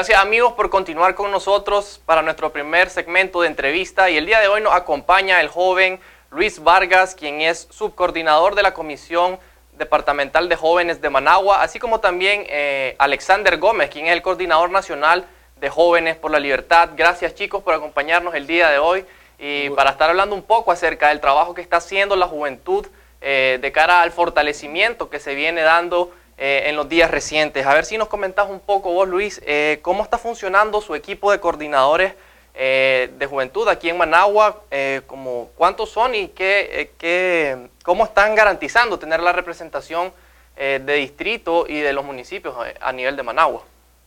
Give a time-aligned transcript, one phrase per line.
[0.00, 4.40] Gracias amigos por continuar con nosotros para nuestro primer segmento de entrevista y el día
[4.40, 6.00] de hoy nos acompaña el joven
[6.30, 9.38] Luis Vargas, quien es subcoordinador de la Comisión
[9.76, 14.70] Departamental de Jóvenes de Managua, así como también eh, Alexander Gómez, quien es el coordinador
[14.70, 15.26] nacional
[15.60, 16.88] de Jóvenes por la Libertad.
[16.96, 19.04] Gracias chicos por acompañarnos el día de hoy
[19.38, 22.86] y para estar hablando un poco acerca del trabajo que está haciendo la juventud
[23.20, 26.10] eh, de cara al fortalecimiento que se viene dando
[26.40, 27.64] eh, en los días recientes.
[27.66, 31.30] A ver si nos comentás un poco vos, Luis, eh, cómo está funcionando su equipo
[31.30, 32.14] de coordinadores
[32.52, 34.64] de juventud aquí en Managua,
[35.06, 40.12] como, cuántos son y qué, qué, cómo están garantizando tener la representación
[40.56, 43.62] de distrito y de los municipios a nivel de Managua.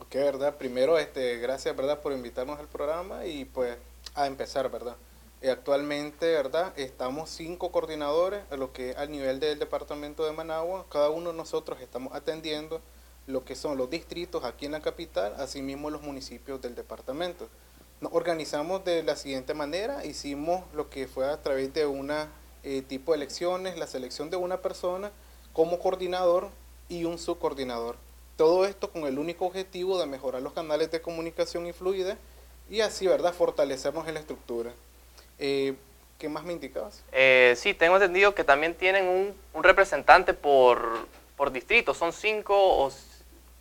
[0.00, 0.56] Ok, verdad.
[0.56, 3.78] Primero, este, gracias, verdad, por invitarnos al programa y pues
[4.14, 4.96] a empezar, verdad.
[5.44, 6.72] Eh, actualmente, ¿verdad?
[6.78, 10.86] Estamos cinco coordinadores a lo que al nivel del departamento de Managua.
[10.88, 12.80] Cada uno de nosotros estamos atendiendo
[13.26, 17.50] lo que son los distritos aquí en la capital, asimismo los municipios del departamento.
[18.00, 22.80] Nos organizamos de la siguiente manera, hicimos lo que fue a través de una eh,
[22.80, 25.12] tipo de elecciones, la selección de una persona
[25.52, 26.48] como coordinador
[26.88, 27.96] y un subcoordinador.
[28.38, 32.16] Todo esto con el único objetivo de mejorar los canales de comunicación y fluidez
[32.70, 34.72] y así, ¿verdad?, fortalecernos en la estructura.
[35.38, 35.74] Eh,
[36.18, 37.02] ¿Qué más me indicabas?
[37.12, 39.06] Eh, sí, tengo entendido que también tienen
[39.52, 42.90] un, representante por, por, distrito, son cinco,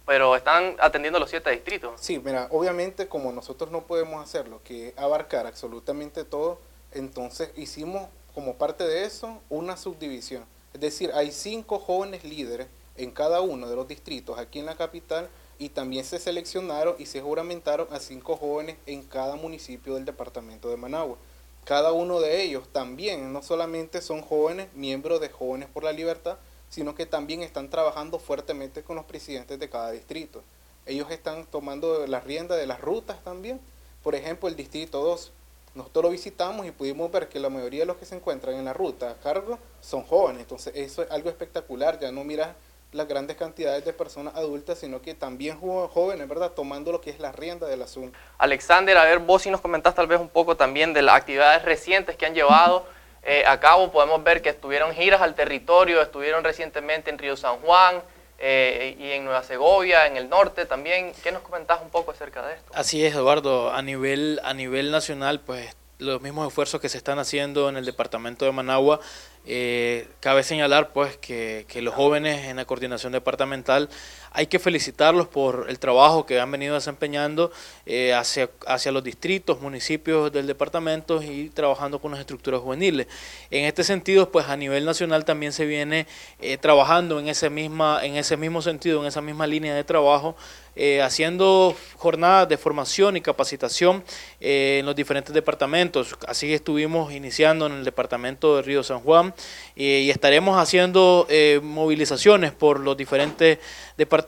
[0.05, 1.99] pero están atendiendo los siete distritos.
[1.99, 6.59] Sí, mira, obviamente como nosotros no podemos hacerlo, que abarcar absolutamente todo,
[6.93, 10.45] entonces hicimos como parte de eso una subdivisión.
[10.73, 14.75] Es decir, hay cinco jóvenes líderes en cada uno de los distritos aquí en la
[14.75, 15.29] capital
[15.59, 20.69] y también se seleccionaron y se juramentaron a cinco jóvenes en cada municipio del departamento
[20.69, 21.17] de Managua.
[21.65, 26.37] Cada uno de ellos también no solamente son jóvenes, miembros de Jóvenes por la Libertad,
[26.69, 30.43] sino que también están trabajando fuertemente con los presidentes de cada distrito.
[30.85, 33.61] Ellos están tomando la rienda de las rutas también.
[34.03, 35.31] Por ejemplo, el distrito 2.
[35.75, 38.65] Nosotros lo visitamos y pudimos ver que la mayoría de los que se encuentran en
[38.65, 40.41] la ruta a cargo son jóvenes.
[40.41, 41.99] Entonces eso es algo espectacular.
[41.99, 42.49] Ya no miras
[42.93, 46.51] las grandes cantidades de personas adultas, sino que también jóvenes, ¿verdad?
[46.51, 48.17] Tomando lo que es la rienda del asunto.
[48.37, 51.63] Alexander, a ver, vos si nos comentás tal vez un poco también de las actividades
[51.63, 52.85] recientes que han llevado
[53.23, 53.91] eh, a cabo.
[53.91, 58.01] Podemos ver que estuvieron giras al territorio, estuvieron recientemente en Río San Juan,
[58.45, 61.13] eh, y en Nueva Segovia, en el norte también.
[61.23, 62.71] ¿Qué nos comentás un poco acerca de esto?
[62.75, 63.71] Así es, Eduardo.
[63.71, 67.85] A nivel, a nivel nacional, pues los mismos esfuerzos que se están haciendo en el
[67.85, 68.99] departamento de Managua
[69.45, 73.89] eh, cabe señalar pues que, que, los jóvenes en la coordinación departamental
[74.33, 77.51] hay que felicitarlos por el trabajo que han venido desempeñando
[77.85, 83.07] eh, hacia, hacia los distritos, municipios del departamento y trabajando con las estructuras juveniles.
[83.51, 86.07] En este sentido, pues a nivel nacional también se viene
[86.41, 90.35] eh, trabajando en ese, misma, en ese mismo sentido, en esa misma línea de trabajo,
[90.75, 94.03] eh, haciendo jornadas de formación y capacitación
[94.39, 96.15] en los diferentes departamentos.
[96.27, 99.35] Así estuvimos iniciando en el departamento de Río San Juan
[99.75, 101.27] y estaremos haciendo
[101.61, 103.59] movilizaciones por los diferentes
[103.97, 104.22] departamentos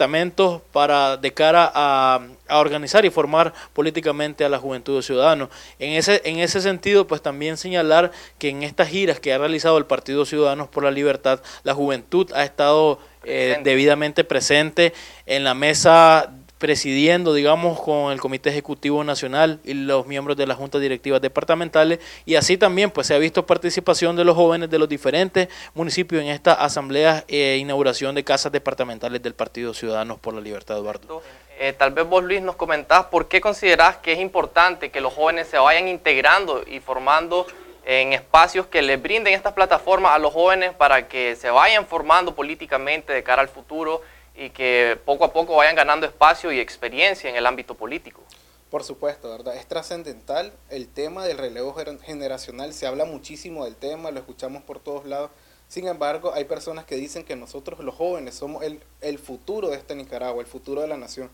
[0.72, 5.50] para de cara a, organizar y formar políticamente a la juventud de ciudadanos.
[5.80, 9.78] En ese, en ese sentido, pues también señalar que en estas giras que ha realizado
[9.78, 14.94] el Partido Ciudadanos por la Libertad, la juventud ha estado eh, debidamente presente
[15.26, 16.32] en la mesa
[16.66, 22.00] presidiendo, digamos, con el Comité Ejecutivo Nacional y los miembros de las juntas directivas departamentales
[22.26, 26.24] y así también pues se ha visto participación de los jóvenes de los diferentes municipios
[26.24, 31.22] en esta asamblea e inauguración de casas departamentales del Partido Ciudadanos por la Libertad, Eduardo.
[31.60, 35.14] Eh, tal vez vos, Luis, nos comentás por qué considerás que es importante que los
[35.14, 37.46] jóvenes se vayan integrando y formando
[37.86, 42.34] en espacios que les brinden estas plataformas a los jóvenes para que se vayan formando
[42.34, 44.02] políticamente de cara al futuro
[44.38, 48.22] y que poco a poco vayan ganando espacio y experiencia en el ámbito político.
[48.70, 49.56] Por supuesto, ¿verdad?
[49.56, 54.80] Es trascendental el tema del relevo generacional, se habla muchísimo del tema, lo escuchamos por
[54.80, 55.32] todos lados.
[55.68, 59.78] Sin embargo, hay personas que dicen que nosotros los jóvenes somos el, el futuro de
[59.78, 61.30] este Nicaragua, el futuro de la nación.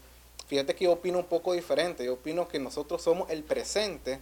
[0.48, 4.20] Fíjate que yo opino un poco diferente, yo opino que nosotros somos el presente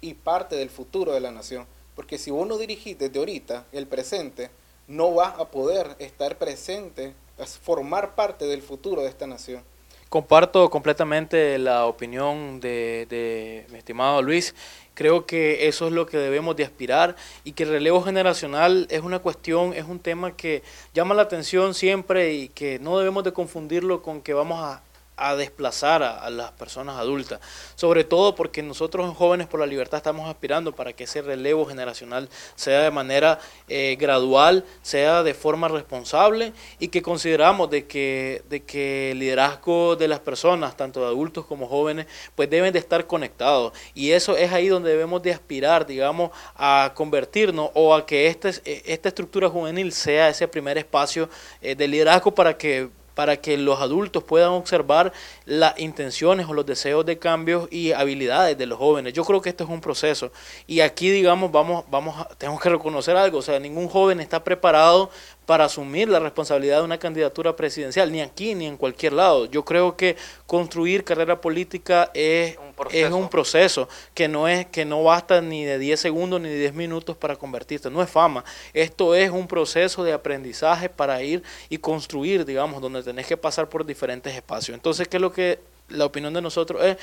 [0.00, 1.66] y parte del futuro de la nación.
[1.94, 4.50] Porque si vos no dirigís ahorita el presente,
[4.88, 7.14] no vas a poder estar presente
[7.46, 9.62] formar parte del futuro de esta nación.
[10.08, 14.54] Comparto completamente la opinión de, mi estimado Luis.
[14.92, 19.00] Creo que eso es lo que debemos de aspirar y que el relevo generacional es
[19.00, 20.62] una cuestión, es un tema que
[20.92, 24.82] llama la atención siempre y que no debemos de confundirlo con que vamos a
[25.16, 27.40] a desplazar a, las personas adultas,
[27.74, 31.66] sobre todo porque nosotros en Jóvenes por la Libertad estamos aspirando para que ese relevo
[31.66, 33.38] generacional sea de manera
[33.68, 39.96] eh, gradual, sea de forma responsable y que consideramos de que, de que el liderazgo
[39.96, 43.72] de las personas, tanto de adultos como jóvenes, pues deben de estar conectados.
[43.94, 48.50] Y eso es ahí donde debemos de aspirar, digamos, a convertirnos o a que este,
[48.92, 51.28] esta estructura juvenil sea ese primer espacio
[51.60, 55.12] eh, de liderazgo para que para que los adultos puedan observar
[55.44, 59.12] las intenciones o los deseos de cambio y habilidades de los jóvenes.
[59.12, 60.32] Yo creo que este es un proceso
[60.66, 65.10] y aquí digamos vamos vamos tenemos que reconocer algo, o sea, ningún joven está preparado
[65.46, 69.46] para asumir la responsabilidad de una candidatura presidencial, ni aquí ni en cualquier lado.
[69.46, 70.16] Yo creo que
[70.46, 75.40] construir carrera política es un proceso, es un proceso que, no es, que no basta
[75.40, 78.44] ni de 10 segundos ni de 10 minutos para convertirte, no es fama.
[78.72, 83.68] Esto es un proceso de aprendizaje para ir y construir, digamos, donde tenés que pasar
[83.68, 84.74] por diferentes espacios.
[84.74, 85.58] Entonces, ¿qué es lo que
[85.88, 86.96] la opinión de nosotros es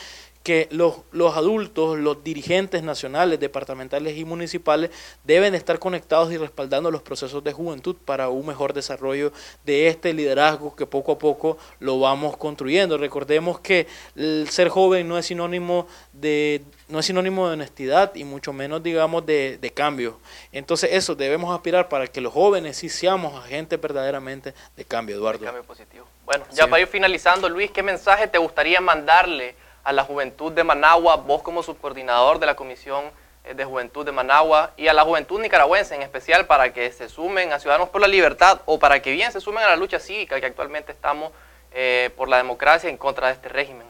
[0.49, 4.89] que los, los, adultos, los dirigentes nacionales, departamentales y municipales
[5.23, 9.31] deben estar conectados y respaldando los procesos de juventud para un mejor desarrollo
[9.63, 12.97] de este liderazgo que poco a poco lo vamos construyendo.
[12.97, 13.85] Recordemos que
[14.15, 18.81] el ser joven no es sinónimo de no es sinónimo de honestidad y mucho menos
[18.81, 20.17] digamos de, de cambio.
[20.51, 25.45] Entonces eso debemos aspirar para que los jóvenes sí seamos agentes verdaderamente de cambio, Eduardo.
[25.45, 26.07] cambio positivo.
[26.25, 29.68] Bueno, ya para ir finalizando, Luis, ¿qué mensaje te gustaría mandarle?
[29.83, 33.05] A la juventud de Managua, vos como subcoordinador de la Comisión
[33.43, 37.09] eh, de Juventud de Managua y a la juventud nicaragüense en especial para que se
[37.09, 39.99] sumen a Ciudadanos por la Libertad o para que bien se sumen a la lucha
[39.99, 41.31] cívica que actualmente estamos
[41.71, 43.85] eh, por la democracia en contra de este régimen?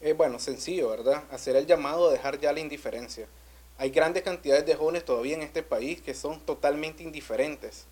[0.00, 1.24] Eh, bueno, sencillo, ¿verdad?
[1.30, 3.26] Hacer el llamado a dejar ya la indiferencia.
[3.78, 7.86] Hay grandes cantidades de jóvenes todavía en este país que son totalmente indiferentes.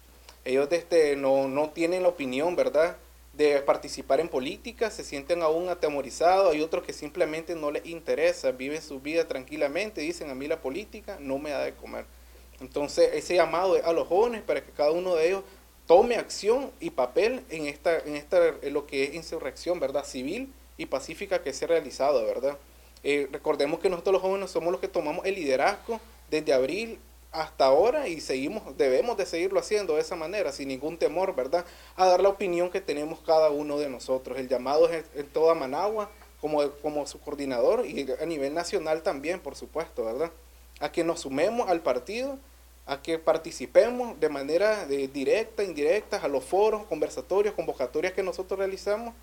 [0.44, 2.96] Ellos desde, no, no tienen la opinión, ¿verdad?
[3.36, 8.50] De participar en política, se sienten aún atemorizados, hay otros que simplemente no les interesa,
[8.52, 12.06] viven su vida tranquilamente, dicen a mí la política no me da de comer.
[12.60, 15.42] Entonces ese llamado es a los jóvenes para que cada uno de ellos
[15.86, 20.04] tome acción y papel en esta, en esta en lo que es insurrección, ¿verdad?
[20.04, 22.56] Civil y pacífica que se ha realizado, ¿verdad?
[23.02, 26.00] Eh, recordemos que nosotros los jóvenes somos los que tomamos el liderazgo
[26.30, 26.98] desde abril
[27.36, 31.66] hasta ahora y seguimos, debemos de seguirlo haciendo de esa manera, sin ningún temor, ¿verdad?
[31.94, 34.38] A dar la opinión que tenemos cada uno de nosotros.
[34.38, 36.10] El llamado es en toda Managua,
[36.40, 40.30] como, como su coordinador y a nivel nacional también, por supuesto, ¿verdad?
[40.80, 42.38] A que nos sumemos al partido,
[42.86, 48.58] a que participemos de manera de directa, indirecta, a los foros, conversatorios, convocatorias que nosotros
[48.58, 49.14] realizamos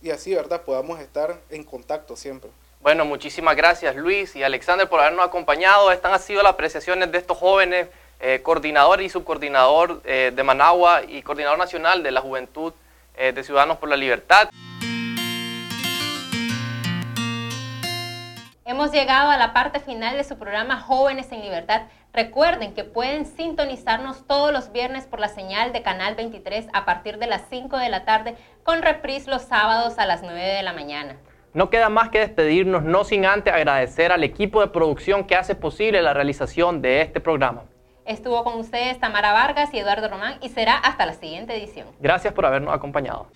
[0.00, 0.62] y así, ¿verdad?
[0.62, 2.50] Podamos estar en contacto siempre.
[2.82, 5.92] Bueno, muchísimas gracias Luis y Alexander por habernos acompañado.
[5.92, 7.88] Estas han sido las apreciaciones de estos jóvenes,
[8.20, 12.72] eh, coordinador y subcoordinador eh, de Managua y coordinador nacional de la Juventud
[13.18, 14.48] eh, de Ciudadanos por la Libertad.
[18.64, 21.82] Hemos llegado a la parte final de su programa Jóvenes en Libertad.
[22.14, 27.18] Recuerden que pueden sintonizarnos todos los viernes por la señal de Canal 23 a partir
[27.18, 30.72] de las 5 de la tarde con reprise los sábados a las 9 de la
[30.72, 31.16] mañana.
[31.52, 35.56] No queda más que despedirnos, no sin antes agradecer al equipo de producción que hace
[35.56, 37.64] posible la realización de este programa.
[38.06, 41.88] Estuvo con ustedes Tamara Vargas y Eduardo Román y será hasta la siguiente edición.
[41.98, 43.26] Gracias por habernos acompañado.